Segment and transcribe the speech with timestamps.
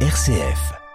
[0.00, 0.85] RCF.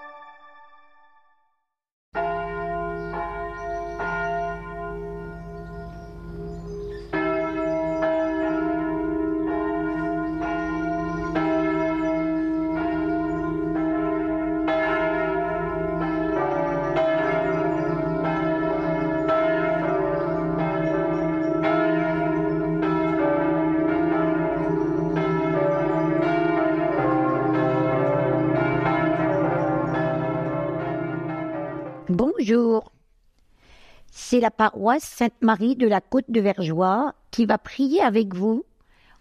[34.31, 38.63] C'est la paroisse Sainte-Marie de la Côte de Vergeois qui va prier avec vous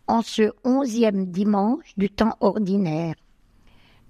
[0.07, 3.17] en ce onzième dimanche du temps ordinaire.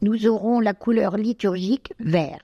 [0.03, 2.43] Nous aurons la couleur liturgique vert.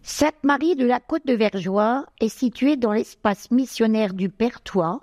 [0.00, 5.02] Sainte-Marie de la Côte de Vergeois est située dans l'espace missionnaire du Pertois,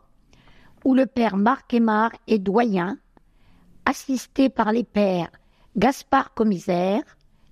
[0.86, 2.98] où le père Marc Aymar est doyen,
[3.86, 5.30] assisté par les pères
[5.78, 7.04] Gaspard Commissaire,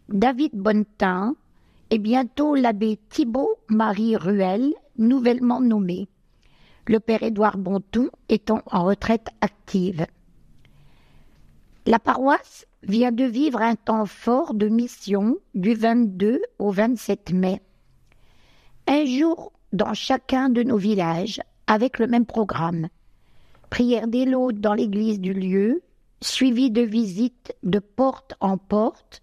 [0.10, 1.36] David Bonnetin,
[1.96, 6.10] et bientôt l'abbé Thibault Marie Ruel, nouvellement nommé,
[6.88, 10.06] le père Édouard Bontou étant en retraite active.
[11.86, 17.62] La paroisse vient de vivre un temps fort de mission du 22 au 27 mai.
[18.88, 22.90] Un jour dans chacun de nos villages avec le même programme.
[23.70, 25.82] Prière des lots dans l'église du lieu,
[26.20, 29.22] suivi de visites de porte en porte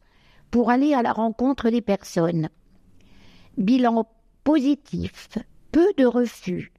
[0.51, 2.49] pour aller à la rencontre des personnes.
[3.57, 4.09] Bilan
[4.45, 5.39] positif,
[5.71, 6.73] peu de refus,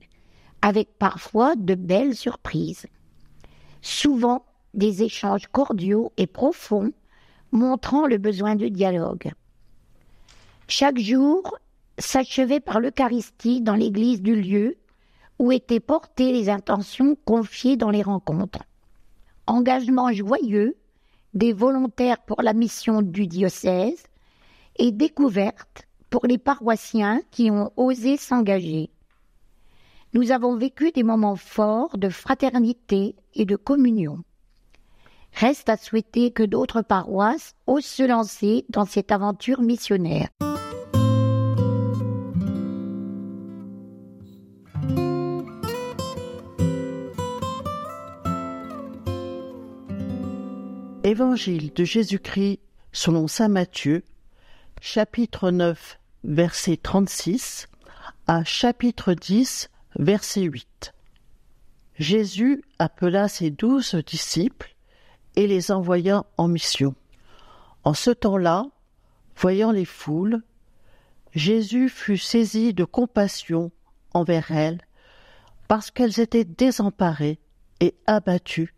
[0.61, 2.87] avec parfois de belles surprises.
[3.81, 6.91] Souvent des échanges cordiaux et profonds
[7.51, 9.31] montrant le besoin de dialogue.
[10.67, 11.57] Chaque jour
[11.99, 14.77] s'achevait par l'Eucharistie dans l'église du lieu
[15.39, 18.63] où étaient portées les intentions confiées dans les rencontres.
[19.45, 20.75] Engagement joyeux
[21.33, 24.03] des volontaires pour la mission du diocèse
[24.77, 25.82] et découverte
[26.13, 28.91] pour les paroissiens qui ont osé s'engager.
[30.13, 34.19] Nous avons vécu des moments forts de fraternité et de communion.
[35.33, 40.29] Reste à souhaiter que d'autres paroisses osent se lancer dans cette aventure missionnaire.
[51.03, 52.59] Évangile de Jésus-Christ
[52.91, 54.03] selon Saint Matthieu,
[54.79, 57.67] chapitre 9, verset 36
[58.27, 60.93] à chapitre 10, verset 8.
[61.99, 64.75] Jésus appela ses douze disciples
[65.35, 66.95] et les envoya en mission.
[67.83, 68.65] En ce temps-là,
[69.35, 70.41] voyant les foules,
[71.33, 73.71] Jésus fut saisi de compassion
[74.13, 74.81] envers elles
[75.67, 77.39] parce qu'elles étaient désemparées
[77.79, 78.73] et abattues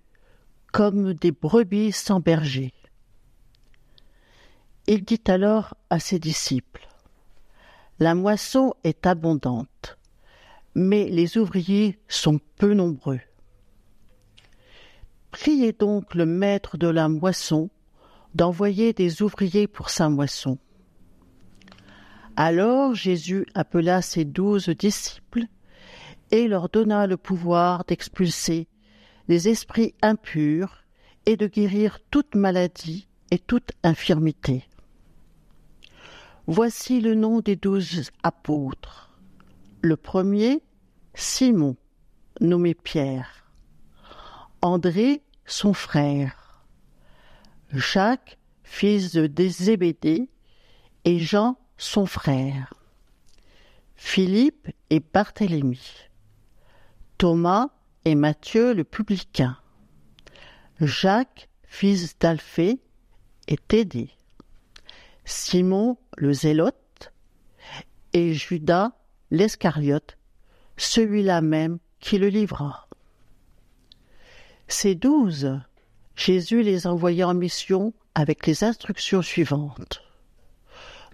[0.72, 2.74] comme des brebis sans berger.
[4.88, 6.88] Il dit alors à ses disciples,
[7.98, 9.98] La moisson est abondante,
[10.74, 13.22] mais les ouvriers sont peu nombreux.
[15.32, 17.70] Priez donc le maître de la moisson
[18.34, 20.58] d'envoyer des ouvriers pour sa moisson.
[22.36, 25.46] Alors Jésus appela ses douze disciples
[26.32, 28.68] et leur donna le pouvoir d'expulser
[29.30, 30.84] les esprits impurs
[31.26, 34.66] et de guérir toute maladie et toute infirmité.
[36.48, 39.10] Voici le nom des douze apôtres.
[39.82, 40.62] Le premier,
[41.16, 41.76] Simon,
[42.40, 43.50] nommé Pierre.
[44.62, 46.64] André, son frère.
[47.72, 50.30] Jacques, fils de Zébédée,
[51.04, 52.76] et Jean, son frère.
[53.96, 55.82] Philippe et Barthélemy.
[57.18, 57.70] Thomas
[58.06, 59.58] et Matthieu le publicain.
[60.80, 62.82] Jacques, fils d'Alphée,
[63.48, 64.12] et Thédée.
[65.26, 67.12] Simon le Zélote
[68.14, 68.92] et Judas
[69.32, 70.18] l'Escariote,
[70.78, 72.88] celui-là même qui le livra.
[74.68, 75.60] Ces douze,
[76.16, 80.02] Jésus les envoya en mission avec les instructions suivantes.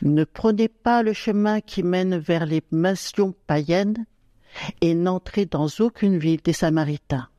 [0.02, 4.06] Ne prenez pas le chemin qui mène vers les nations païennes
[4.82, 7.30] et n'entrez dans aucune ville des Samaritains.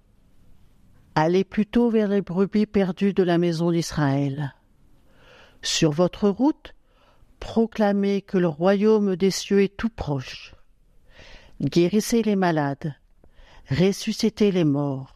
[1.15, 4.55] Allez plutôt vers les brebis perdues de la maison d'Israël.
[5.63, 6.75] Sur votre route,
[7.39, 10.55] proclamez que le royaume des cieux est tout proche.
[11.61, 12.95] Guérissez les malades,
[13.71, 15.15] ressuscitez les morts,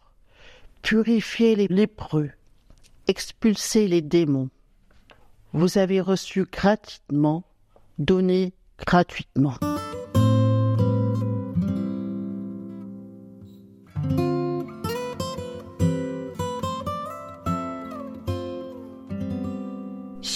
[0.82, 2.31] purifiez les lépreux,
[3.08, 4.50] expulsez les démons.
[5.52, 7.43] Vous avez reçu gratuitement,
[7.98, 9.54] donnez gratuitement.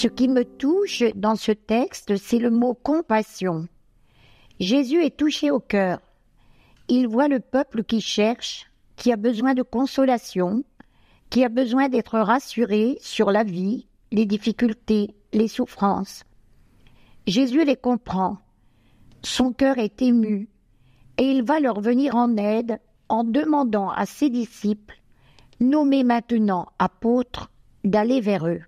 [0.01, 3.69] Ce qui me touche dans ce texte, c'est le mot compassion.
[4.59, 6.01] Jésus est touché au cœur.
[6.89, 10.65] Il voit le peuple qui cherche, qui a besoin de consolation,
[11.29, 16.25] qui a besoin d'être rassuré sur la vie, les difficultés, les souffrances.
[17.27, 18.39] Jésus les comprend.
[19.23, 20.49] Son cœur est ému
[21.19, 22.81] et il va leur venir en aide
[23.11, 24.99] en demandant à ses disciples,
[25.61, 27.51] nommés maintenant apôtres,
[27.85, 28.63] d'aller vers eux.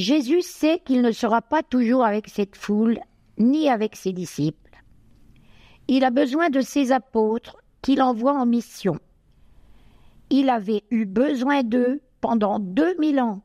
[0.00, 3.00] Jésus sait qu'il ne sera pas toujours avec cette foule,
[3.36, 4.82] ni avec ses disciples.
[5.88, 8.98] Il a besoin de ses apôtres qu'il envoie en mission.
[10.30, 13.42] Il avait eu besoin d'eux pendant deux mille ans.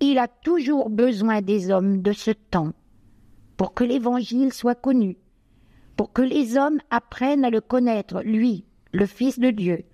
[0.00, 2.72] Il a toujours besoin des hommes de ce temps
[3.56, 5.16] pour que l'Évangile soit connu,
[5.96, 9.84] pour que les hommes apprennent à le connaître, lui, le Fils de Dieu,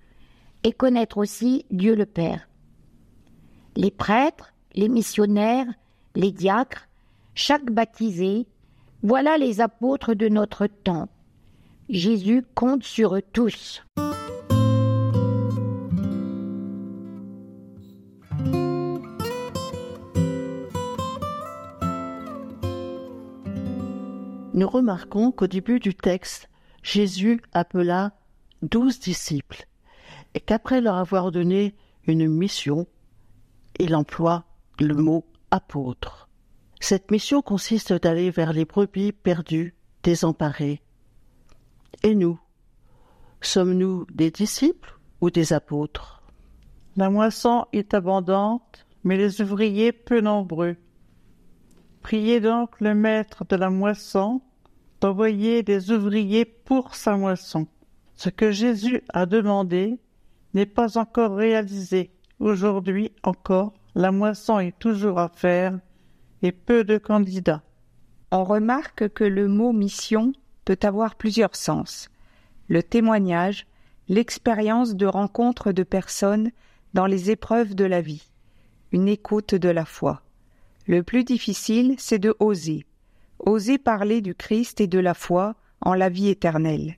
[0.65, 2.49] et connaître aussi Dieu le Père.
[3.77, 5.67] Les prêtres, les missionnaires,
[6.15, 6.87] les diacres,
[7.35, 8.45] chaque baptisé,
[9.01, 11.09] voilà les apôtres de notre temps.
[11.89, 13.83] Jésus compte sur eux tous.
[24.53, 26.47] Nous remarquons qu'au début du texte,
[26.83, 28.11] Jésus appela
[28.61, 29.67] douze disciples
[30.35, 31.75] et qu'après leur avoir donné
[32.05, 32.85] une mission,
[33.79, 34.45] il emploie
[34.79, 35.25] le mot
[36.79, 40.81] Cette mission consiste d'aller vers les brebis perdues, désemparées.
[42.01, 42.39] Et nous,
[43.39, 46.23] sommes-nous des disciples ou des apôtres?
[46.97, 50.75] La moisson est abondante, mais les ouvriers peu nombreux.
[52.01, 54.41] Priez donc le maître de la moisson
[55.01, 57.67] d'envoyer des ouvriers pour sa moisson.
[58.15, 59.99] Ce que Jésus a demandé
[60.55, 62.11] n'est pas encore réalisé.
[62.39, 65.79] Aujourd'hui encore, la moisson est toujours à faire
[66.41, 67.63] et peu de candidats.
[68.31, 70.33] On remarque que le mot mission
[70.65, 72.09] peut avoir plusieurs sens.
[72.67, 73.67] Le témoignage,
[74.07, 76.51] l'expérience de rencontre de personnes
[76.93, 78.29] dans les épreuves de la vie,
[78.91, 80.21] une écoute de la foi.
[80.87, 82.85] Le plus difficile, c'est de oser.
[83.39, 86.97] Oser parler du Christ et de la foi en la vie éternelle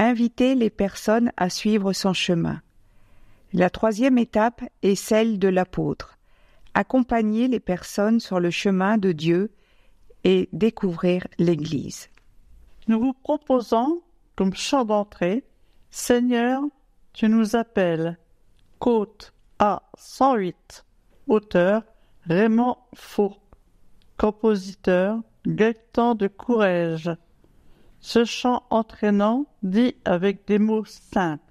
[0.00, 2.62] inviter les personnes à suivre son chemin.
[3.52, 6.16] La troisième étape est celle de l'apôtre,
[6.74, 9.52] accompagner les personnes sur le chemin de Dieu
[10.24, 12.08] et découvrir l'Église.
[12.88, 14.02] Nous vous proposons
[14.36, 15.44] comme chant d'entrée
[15.90, 16.62] Seigneur,
[17.12, 18.18] tu nous appelles.
[18.78, 20.84] Côte A 108.
[21.26, 21.82] Auteur
[22.26, 23.36] Raymond Faux.
[24.16, 27.10] Compositeur Gaëtan de Courrèges.
[28.00, 31.42] Ce chant entraînant dit avec des mots simples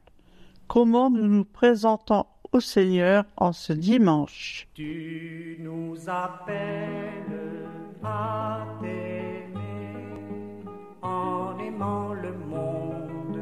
[0.70, 4.68] comment nous nous présentons au Seigneur en ce dimanche.
[4.74, 7.68] Tu nous appelles
[8.04, 10.64] à t'aimer
[11.02, 13.40] en aimant le monde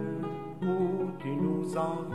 [0.62, 2.07] où tu nous envoies.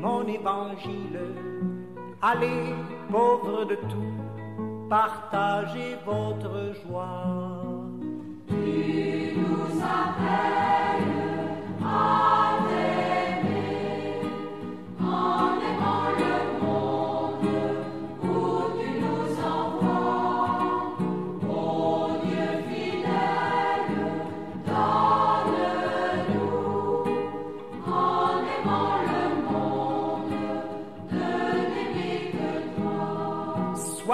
[0.00, 1.20] Mon évangile.
[2.22, 2.74] Allez,
[3.10, 4.14] pauvres de tout,
[4.88, 7.26] partagez votre joie.
[8.48, 11.40] Tu nous appelles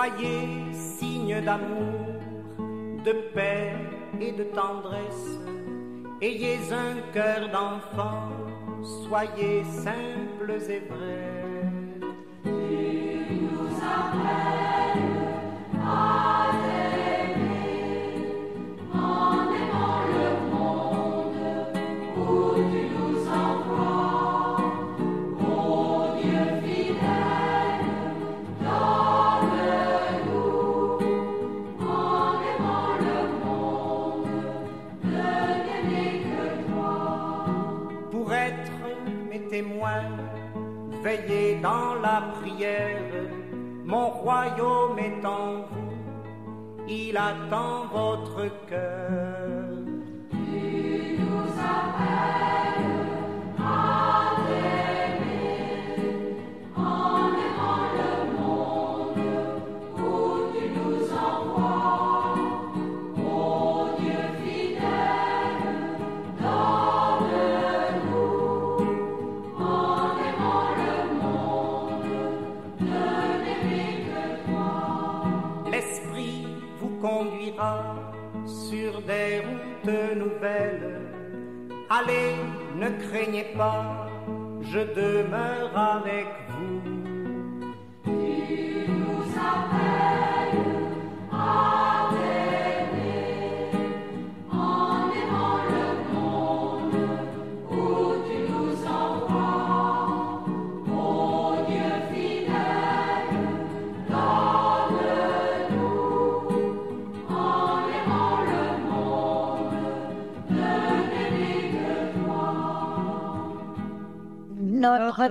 [0.06, 2.20] Soyez signe d'amour,
[3.04, 3.72] de paix
[4.20, 5.40] et de tendresse.
[6.22, 8.30] Ayez un cœur d'enfant,
[9.08, 11.35] soyez simples et vrais.
[44.76, 49.95] Royaume est en vous, il attend votre cœur.
[78.96, 81.00] Sur des routes nouvelles.
[81.90, 82.34] Allez,
[82.76, 84.08] ne craignez pas,
[84.62, 86.96] je demeure avec vous.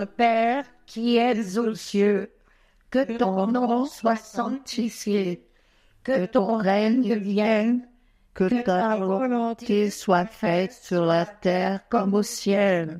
[0.03, 2.31] Père qui es aux cieux,
[2.91, 5.47] que ton nom soit sanctifié,
[6.03, 7.87] que ton règne vienne,
[8.35, 12.99] Que ta volonté soit faite sur la terre comme au ciel.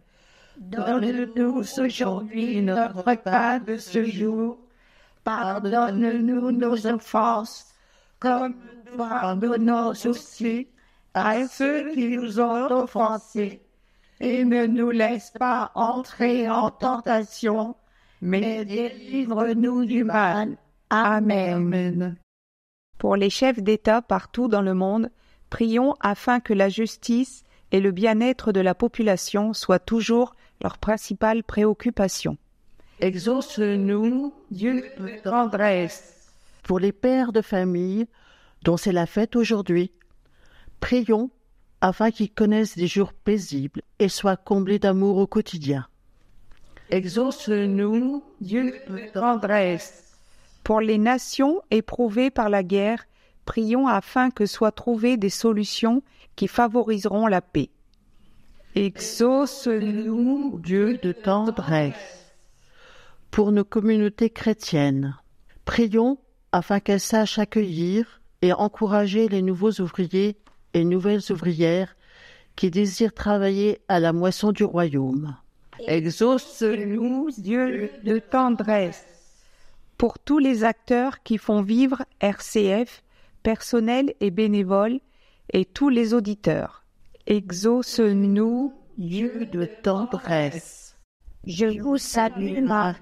[0.58, 4.58] Donne-nous aujourd'hui notre repas de ce jour.
[5.26, 7.74] Pardonne-nous nos offenses,
[8.18, 10.70] comme nous pardonnons aussi
[11.14, 13.65] à ceux qui nous ont offensés.
[14.20, 17.76] Et ne nous laisse pas entrer en tentation,
[18.22, 20.58] mais délivre-nous du mal.
[20.90, 22.16] Amen.
[22.98, 25.10] Pour les chefs d'État partout dans le monde,
[25.50, 31.44] prions afin que la justice et le bien-être de la population soient toujours leur principale
[31.44, 32.38] préoccupation.
[33.02, 36.32] Exauce-nous, Dieu de tendresse.
[36.64, 38.08] Pour les pères de famille
[38.64, 39.92] dont c'est la fête aujourd'hui,
[40.80, 41.30] prions
[41.86, 45.86] afin qu'ils connaissent des jours paisibles et soient comblés d'amour au quotidien.
[46.90, 50.18] Exauce-nous, Dieu de tendresse.
[50.64, 53.06] Pour les nations éprouvées par la guerre,
[53.46, 56.02] prions afin que soient trouvées des solutions
[56.36, 57.70] qui favoriseront la paix.
[58.74, 62.34] Exauce-nous, Dieu de tendresse.
[63.30, 65.16] Pour nos communautés chrétiennes,
[65.66, 66.18] prions
[66.52, 70.36] afin qu'elles sachent accueillir et encourager les nouveaux ouvriers
[70.76, 71.96] et nouvelles ouvrières
[72.56, 75.36] qui désirent travailler à la moisson du royaume.
[75.88, 79.06] Exauce-nous, Dieu de tendresse.
[79.98, 83.04] Pour tous les acteurs qui font vivre RCF,
[83.42, 85.00] personnel et bénévoles,
[85.54, 86.84] et tous les auditeurs.
[87.26, 90.98] Exauce-nous, Dieu de tendresse.
[91.46, 93.00] Je vous salue, Marie,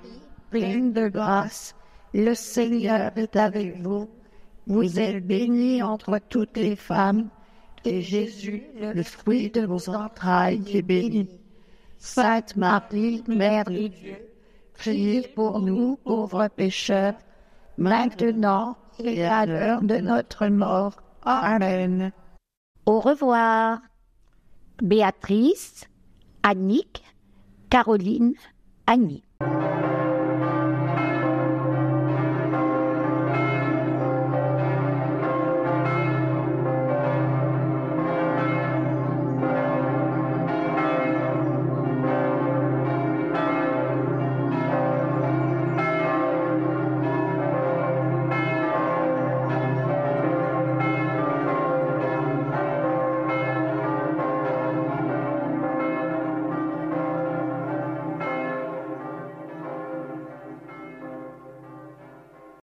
[0.52, 1.76] pleine de grâce.
[2.14, 4.10] Le Seigneur est avec vous.
[4.68, 7.30] Vous êtes bénie entre toutes les femmes,
[7.86, 11.30] et Jésus, le fruit de vos entrailles, est béni.
[11.98, 14.18] Sainte Marie, Mère de Dieu,
[14.74, 17.16] priez pour nous, pauvres pécheurs,
[17.78, 20.96] maintenant et à l'heure de notre mort.
[21.24, 22.12] Amen.
[22.86, 23.80] Au revoir.
[24.82, 25.86] Béatrice,
[26.44, 27.04] Annick,
[27.70, 28.34] Caroline,
[28.86, 29.24] Annie.